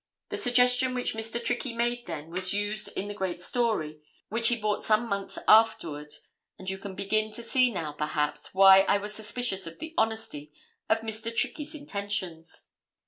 [0.29, 1.39] The suggestion which Mr.
[1.39, 6.11] Trickey made then was used in the great story which he bought some months afterward,
[6.57, 10.53] and you can begin to see now, perhaps, why I was suspicious of the honesty
[10.89, 11.25] of Mr.
[11.35, 12.65] Trickey's intentions.